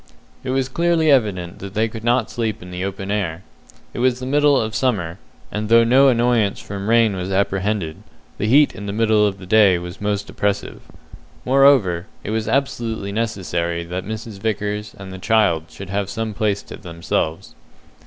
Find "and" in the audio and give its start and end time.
5.51-5.69, 14.97-15.13